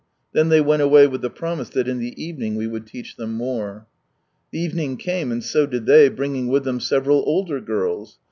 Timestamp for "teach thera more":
2.87-3.85